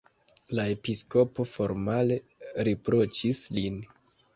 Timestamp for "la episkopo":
0.59-1.47